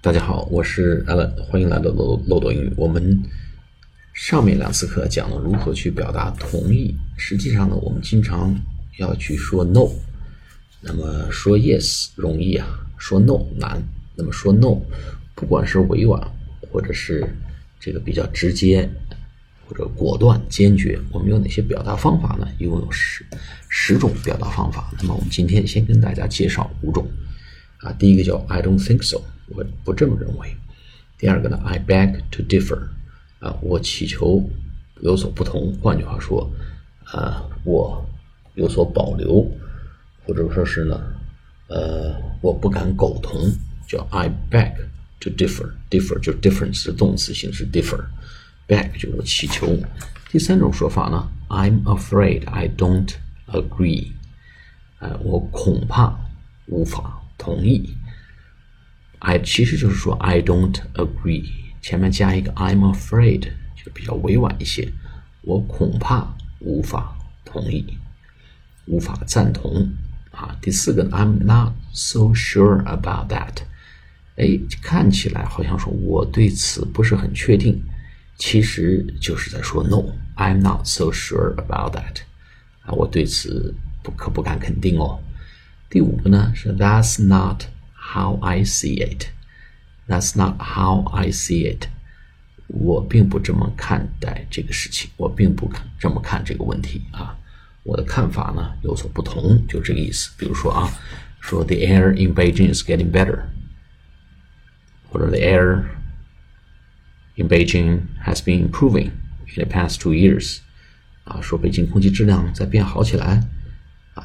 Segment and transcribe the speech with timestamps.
[0.00, 2.72] 大家好，我是阿乐欢迎来到漏漏斗英语。
[2.76, 3.20] 我们
[4.14, 6.96] 上面两次课讲了如何去表达同意。
[7.16, 8.54] 实际上呢，我们经常
[8.98, 9.88] 要去说 no，
[10.80, 12.64] 那么说 yes 容易啊，
[12.96, 13.82] 说 no 难。
[14.14, 14.80] 那么说 no，
[15.34, 16.22] 不管是委婉
[16.70, 17.28] 或者是
[17.80, 18.88] 这个比较直接
[19.66, 22.46] 或者果断坚决，我们有哪些表达方法呢？
[22.60, 23.26] 一共有十
[23.68, 24.94] 十种表达方法。
[24.96, 27.04] 那么我们今天先跟大家介绍五种
[27.78, 27.92] 啊。
[27.92, 29.20] 第一个叫 I don't think so。
[29.48, 30.54] 我不这么认为。
[31.16, 32.78] 第二个呢，I beg to differ，
[33.40, 34.48] 啊，我祈求
[35.00, 35.74] 有所不同。
[35.80, 36.48] 换句话说，
[37.04, 38.06] 啊，我
[38.54, 39.44] 有所保留，
[40.24, 41.00] 或者说是呢，
[41.68, 43.50] 呃，我不敢苟同，
[43.88, 44.74] 叫 I beg
[45.20, 45.70] to differ。
[45.90, 49.66] differ 就是 difference 的动词形式，differ，beg 就是我祈求。
[50.30, 53.08] 第三种说法呢，I'm afraid I don't
[53.46, 54.12] agree，
[54.98, 56.14] 啊，我恐怕
[56.66, 57.96] 无法同意。
[59.20, 61.46] I 其实就是说 I don't agree，
[61.80, 64.92] 前面加一个 I'm afraid 就比较委婉一些，
[65.42, 67.96] 我恐怕无法同意，
[68.86, 69.90] 无法赞同
[70.30, 70.56] 啊。
[70.60, 73.56] 第四个 I'm not so sure about that，
[74.36, 77.82] 哎，看起来好像说我对此不是很确定，
[78.36, 82.18] 其实就是在说 No，I'm not so sure about that，
[82.82, 85.20] 啊，我对此不可不敢肯定哦。
[85.89, 89.27] 第五个呢是 That's not。How I see it,
[90.07, 91.87] that's not how I see it.
[92.67, 97.35] 我并不这么看待这个事情，我并不这么看这个问题啊。
[97.81, 100.29] 我的看法呢有所不同，就这个意思。
[100.37, 100.93] 比如说啊，
[101.39, 103.39] 说 The air in Beijing is getting better，
[105.09, 105.85] 或者 The air
[107.35, 109.11] in Beijing has been improving
[109.55, 110.59] in the past two years。
[111.23, 113.41] 啊，说北京空气质量在变好起来。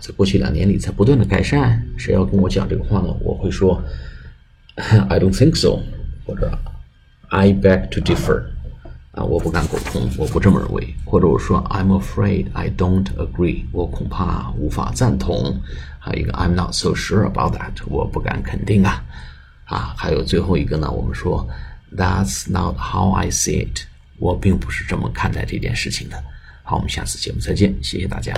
[0.00, 1.82] 在过去两年里在不断的改善。
[1.96, 3.14] 谁要跟我讲这个话呢？
[3.20, 3.82] 我会说
[4.74, 5.80] ，I don't think so，
[6.26, 6.58] 或者
[7.28, 8.44] I beg to differ。
[9.12, 10.94] 啊，我不敢苟同，我不这么认为。
[11.04, 15.60] 或者我说 I'm afraid I don't agree，我恐怕无法赞同。
[15.98, 19.04] 还有一个 I'm not so sure about that，我不敢肯定啊。
[19.66, 21.46] 啊，还有最后一个呢，我们说
[21.94, 23.82] That's not how I see it，
[24.18, 26.16] 我并不是这么看待这件事情的。
[26.62, 28.32] 好，我们下次节目再见，谢谢大家。